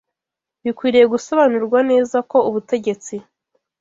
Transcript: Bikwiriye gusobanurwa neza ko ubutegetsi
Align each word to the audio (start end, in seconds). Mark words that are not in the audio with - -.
Bikwiriye 0.63 1.05
gusobanurwa 1.13 1.79
neza 1.91 2.17
ko 2.31 2.37
ubutegetsi 2.49 3.15